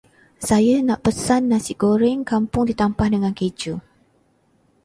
[0.49, 3.75] Saya nak pesan Nasi goreng kampung ditambah dengan keju.